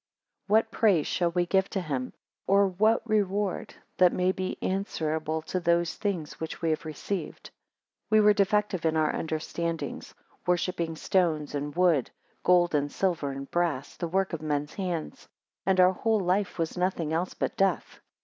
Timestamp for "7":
8.07-8.07